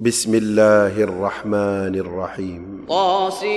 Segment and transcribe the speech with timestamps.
[0.00, 3.52] بسم الله الرحمن الرحيم طاسمين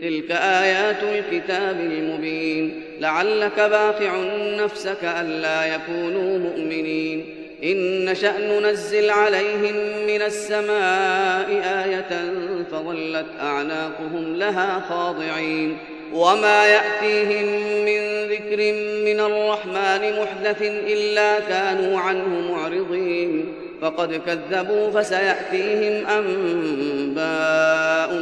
[0.00, 4.22] تلك آيات الكتاب المبين لعلك باخع
[4.64, 7.24] نفسك ألا يكونوا مؤمنين
[7.64, 11.50] إن نشأ ننزل عليهم من السماء
[11.84, 12.32] آية
[12.72, 15.76] فظلت أعناقهم لها خاضعين
[16.12, 17.46] وما يأتيهم
[17.84, 18.72] من ذكر
[19.04, 23.54] من الرحمن محدث إلا كانوا عنه معرضين.
[23.82, 27.14] فقد كذبوا فسيأتيهم أنباء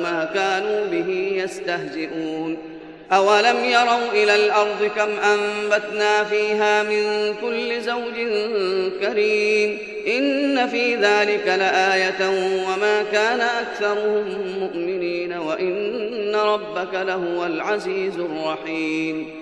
[0.02, 2.58] ما كانوا به يستهزئون.
[3.12, 8.14] أولم يروا إلى الأرض كم أنبتنا فيها من كل زوج
[9.00, 9.78] كريم.
[10.06, 12.28] إن في ذلك لآية
[12.68, 15.32] وما كان أكثرهم مؤمنين.
[15.32, 19.41] وإن ربك لهو العزيز الرحيم.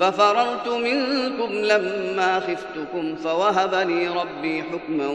[0.00, 5.08] ففررت منكم لما خفتكم فوهب لي ربي حكما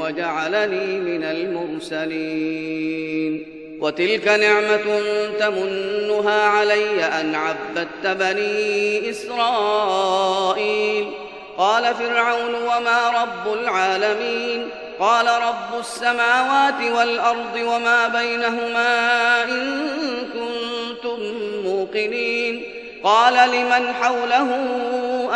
[0.00, 3.46] وجعلني من المرسلين.
[3.80, 5.02] وتلك نعمة
[5.38, 11.10] تمنها علي أن عبدت بني إسرائيل.
[11.58, 14.68] قال فرعون وما رب العالمين؟
[15.00, 19.86] قال رب السماوات والأرض وما بينهما إن
[20.32, 21.20] كنتم
[21.64, 22.39] موقنين.
[23.04, 24.48] قال لمن حوله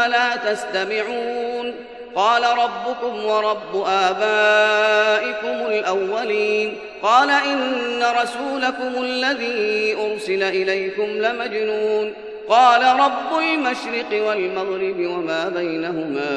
[0.07, 1.75] ألا تستمعون؟
[2.15, 6.77] قال ربكم ورب آبائكم الأولين.
[7.03, 12.13] قال إن رسولكم الذي أرسل إليكم لمجنون.
[12.49, 16.29] قال رب المشرق والمغرب وما بينهما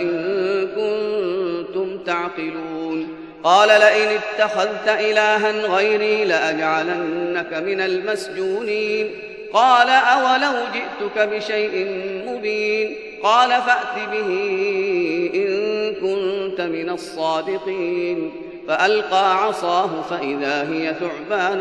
[0.00, 3.16] إن كنتم تعقلون.
[3.44, 9.25] قال لئن اتخذت إلها غيري لأجعلنك من المسجونين.
[9.52, 14.30] قال أولو جئتك بشيء مبين؟ قال فأت به
[15.34, 18.32] إن كنت من الصادقين.
[18.68, 21.58] فألقى عصاه فإذا هي ثعبان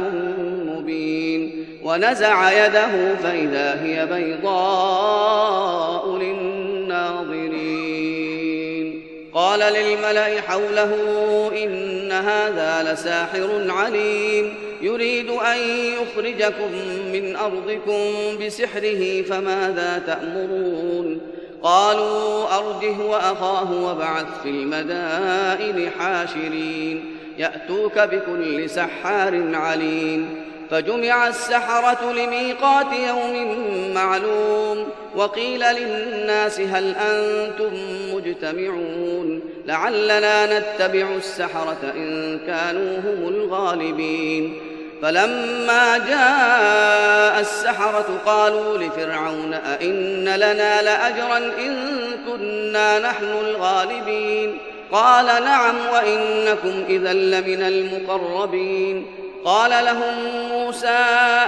[0.68, 1.66] مبين.
[1.84, 7.56] ونزع يده فإذا هي بيضاء للناظرين.
[9.34, 10.91] قال للملأ حوله
[11.63, 14.53] إن هذا لساحر عليم.
[14.85, 15.57] يريد أن
[16.01, 16.72] يخرجكم
[17.13, 18.03] من أرضكم
[18.46, 21.22] بسحره فماذا تأمرون؟
[21.63, 27.06] قالوا أرجه وأخاه وابعث في المدائن حاشرين
[27.38, 30.45] يأتوك بكل سحار عليم.
[30.72, 33.57] فجمع السحرة لميقات يوم
[33.94, 37.74] معلوم وقيل للناس هل أنتم
[38.13, 44.75] مجتمعون؟ لعلنا نتبع السحرة إن كانوا هم الغالبين.
[45.05, 51.77] فلما جاء السحرة قالوا لفرعون أئن لنا لأجرا إن
[52.27, 54.57] كنا نحن الغالبين؟
[54.91, 59.05] قال نعم وإنكم إذا لمن المقربين.
[59.45, 61.05] قال لهم موسى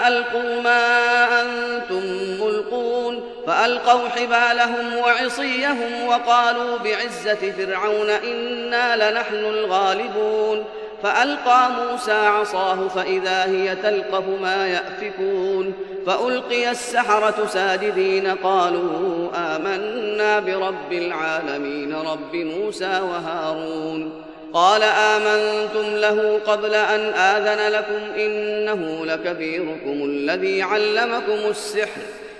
[0.07, 2.03] ألقوا ما أنتم
[2.41, 3.31] ملقون.
[3.47, 10.66] فألقوا حبالهم وعصيهم وقالوا بعزة فرعون إنا لنحن الغالبون.
[11.03, 15.73] فألقى موسى عصاه فإذا هي تلقف ما يأفكون
[16.05, 24.23] فألقي السحرة ساجدين قالوا آمنا برب العالمين رب موسى وهارون
[24.53, 32.02] قال آمنتم له قبل أن آذن لكم إنه لكبيركم الذي علمكم السحر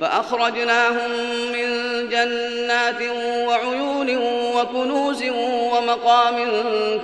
[0.00, 1.10] فأخرجناهم
[1.52, 1.68] من
[2.08, 3.02] جنات
[3.48, 4.16] وعيون
[4.56, 6.36] وكنوز ومقام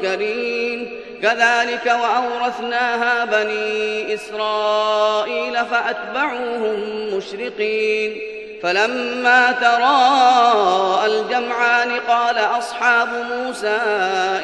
[0.02, 1.02] كريم.
[1.22, 6.80] كذلك وأورثناها بني إسرائيل فأتبعوهم
[7.16, 8.20] مشرقين.
[8.62, 13.78] فلما تراءى الجمعان قال أصحاب موسى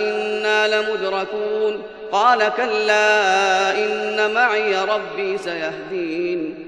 [0.01, 1.83] إنا لمدركون.
[2.13, 6.68] قال كلا إن معي ربي سيهدين.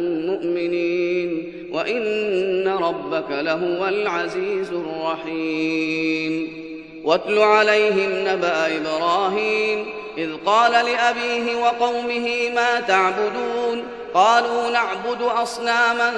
[1.81, 6.61] وإن ربك لهو العزيز الرحيم.
[7.03, 9.85] واتل عليهم نبأ إبراهيم
[10.17, 13.83] إذ قال لأبيه وقومه ما تعبدون؟
[14.13, 16.11] قالوا نعبد أصناما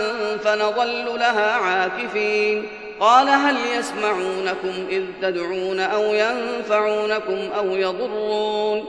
[0.43, 2.65] فنظل لها عاكفين.
[2.99, 8.85] قال هل يسمعونكم إذ تدعون أو ينفعونكم أو يضرون؟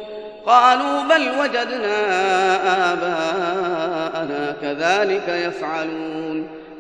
[0.47, 1.97] قالوا بل وجدنا
[2.93, 6.64] آباءنا كذلك يفعلون.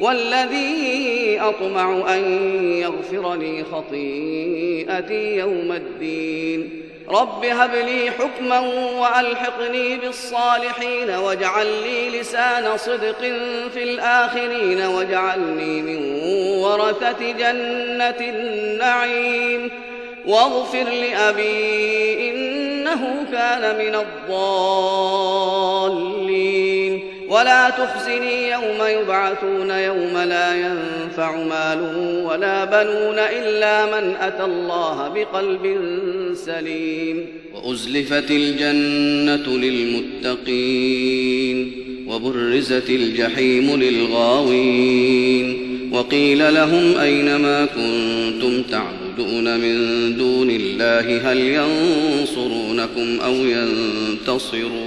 [0.00, 2.24] والذي أطمع أن
[2.72, 6.82] يغفر لي خطيئتي يوم الدين.
[7.08, 8.60] رب هب لي حكما
[9.00, 13.20] وألحقني بالصالحين واجعل لي لسان صدق
[13.74, 16.20] في الآخرين واجعلني من
[16.60, 19.70] ورثة جنة النعيم.
[20.26, 25.46] واغفر لأبي إنه كان من الضالين.
[27.28, 31.80] ولا تخزني يوم يبعثون يوم لا ينفع مال
[32.24, 35.78] ولا بنون إلا من أتى الله بقلب
[36.34, 37.26] سليم.
[37.54, 39.56] وأزلفت الجنة
[40.26, 41.72] للمتقين
[42.08, 45.66] وبرزت الجحيم للغاوين.
[45.92, 49.76] وقيل لهم أين ما كنتم تعبدون من
[50.16, 54.86] دون الله؟ هل ينصرونكم أو ينتصرون؟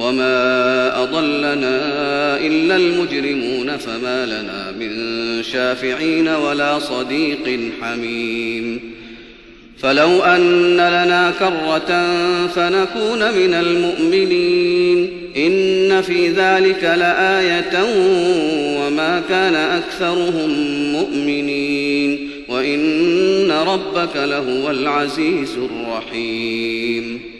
[0.00, 1.76] وما أضلنا
[2.36, 4.92] إلا المجرمون فما لنا من
[5.42, 8.80] شافعين ولا صديق حميم
[9.78, 12.06] فلو أن لنا كرة
[12.46, 17.82] فنكون من المؤمنين إن في ذلك لآية
[18.80, 20.50] وما كان أكثرهم
[20.92, 27.39] مؤمنين وإن ربك لهو العزيز الرحيم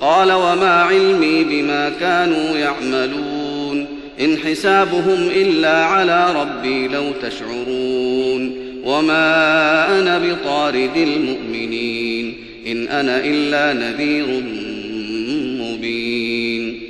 [0.00, 3.86] قال وما علمي بما كانوا يعملون
[4.20, 8.52] إن حسابهم إلا على ربي لو تشعرون
[8.84, 12.34] وما أنا بطارد المؤمنين
[12.66, 14.26] إن أنا إلا نذير
[15.60, 16.80] مبين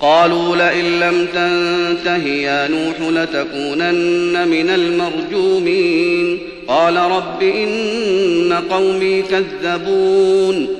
[0.00, 6.38] قالوا لئن لم تنته يا نوح لتكونن من المرجومين
[6.68, 10.79] قال رب إن قومي كذبون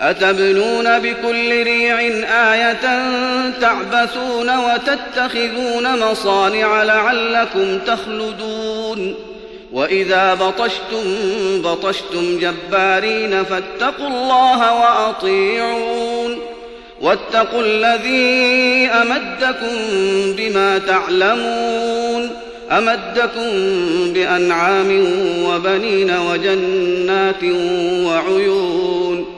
[0.00, 2.00] أتبنون بكل ريع
[2.52, 3.02] آية
[3.60, 9.14] تعبثون وتتخذون مصانع لعلكم تخلدون
[9.72, 11.04] وإذا بطشتم
[11.62, 16.38] بطشتم جبارين فاتقوا الله وأطيعون
[17.00, 19.76] واتقوا الذي أمدكم
[20.36, 22.30] بما تعلمون
[22.70, 23.50] أمدكم
[24.12, 25.04] بأنعام
[25.44, 27.44] وبنين وجنات
[28.04, 29.37] وعيون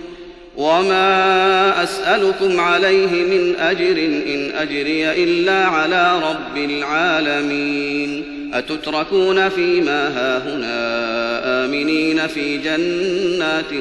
[0.57, 3.97] وما أسألكم عليه من أجر
[4.33, 13.73] إن أجري إلا على رب العالمين أتتركون فيما هاهنا آمنين في جنات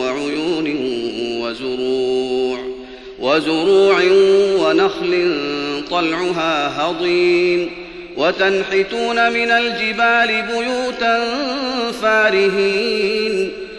[0.00, 0.76] وعيون
[1.40, 2.58] وزروع
[3.18, 4.02] وزروع
[4.58, 5.34] ونخل
[5.90, 7.70] طلعها هضيم
[8.16, 11.24] وتنحتون من الجبال بيوتا
[12.02, 13.65] فارهين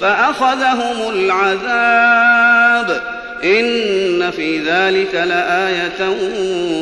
[0.00, 3.02] فأخذهم العذاب.
[3.44, 6.08] إن في ذلك لآية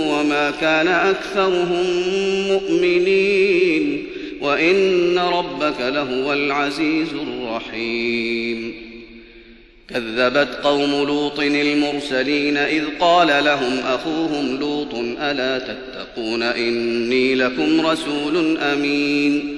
[0.09, 1.87] وما كان أكثرهم
[2.49, 4.07] مؤمنين.
[4.41, 8.75] وإن ربك لهو العزيز الرحيم.
[9.89, 19.58] كذبت قوم لوط المرسلين إذ قال لهم أخوهم لوط ألا تتقون إني لكم رسول أمين.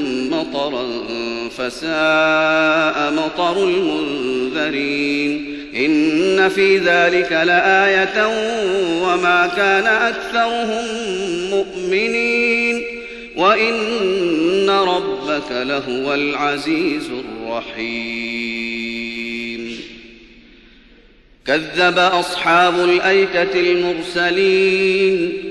[0.41, 0.87] مطرا
[1.57, 5.57] فساء مطر المنذرين.
[5.75, 8.27] إن في ذلك لآية
[9.03, 10.85] وما كان أكثرهم
[11.49, 12.83] مؤمنين.
[13.35, 17.09] وإن ربك لهو العزيز
[17.47, 18.01] الرحيم.
[21.47, 25.50] كذب أصحاب الأيكة المرسلين.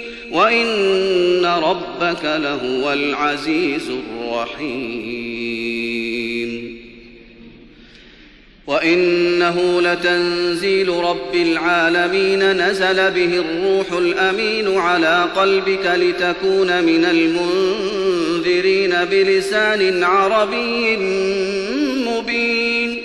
[0.31, 5.31] وان ربك لهو العزيز الرحيم
[8.67, 20.97] وانه لتنزيل رب العالمين نزل به الروح الامين على قلبك لتكون من المنذرين بلسان عربي
[22.07, 23.01] مبين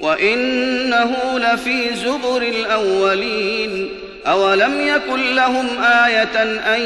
[0.00, 3.88] وانه لفي زبر الاولين
[4.26, 6.42] أولم يكن لهم آية
[6.74, 6.80] أن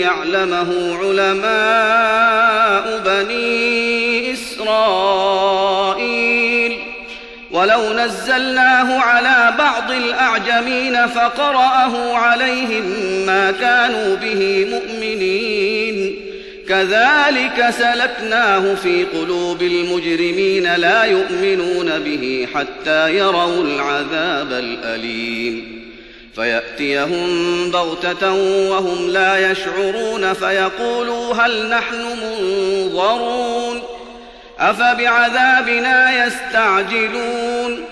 [0.00, 5.86] يعلمه علماء بني إسرائيل
[7.50, 12.84] ولو نزلناه على بعض الأعجمين فقرأه عليهم
[13.26, 16.16] ما كانوا به مؤمنين
[16.68, 25.85] كذلك سلكناه في قلوب المجرمين لا يؤمنون به حتى يروا العذاب الأليم
[26.36, 28.32] فيأتيهم بغتة
[28.70, 33.82] وهم لا يشعرون فيقولوا هل نحن منظرون
[34.60, 37.84] أفبعذابنا يستعجلون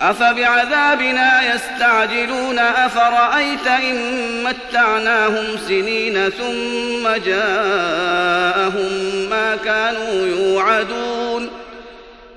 [0.00, 3.96] أفبعذابنا يستعجلون أفرأيت إن
[4.44, 8.90] متعناهم سنين ثم جاءهم
[9.30, 11.50] ما كانوا يوعدون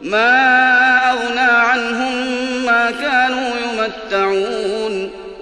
[0.01, 2.25] ما أغنى عنهم
[2.65, 4.58] ما كانوا يمتعون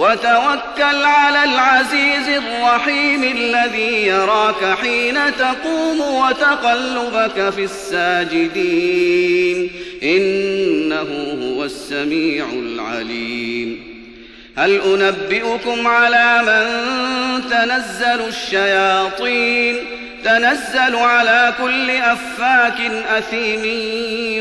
[0.00, 9.70] وتوكل على العزيز الرحيم الذي يراك حين تقوم وتقلبك في الساجدين.
[10.02, 13.90] إنه هو السميع العليم.
[14.56, 16.64] هل أنبئكم على من
[17.50, 19.76] تنزل الشياطين؟
[20.24, 22.80] تنزل على كل أفاك
[23.16, 23.64] أثيم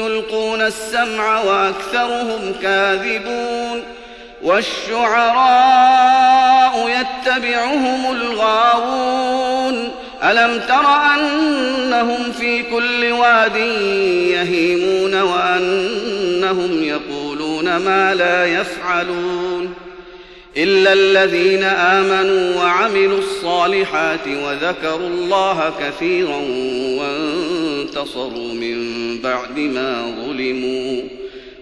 [0.06, 3.84] يلقون السمع وأكثرهم كاذبون.
[4.44, 6.00] والشعراء
[6.90, 9.92] يتبعهم الغاوون.
[10.24, 13.56] ألم تر أنهم في كل واد
[14.32, 19.74] يهيمون وأنهم يقولون ما لا يفعلون؟
[20.58, 26.42] إلا الذين آمنوا وعملوا الصالحات وذكروا الله كثيرا
[27.00, 28.78] وانتصروا من
[29.22, 31.02] بعد ما ظلموا.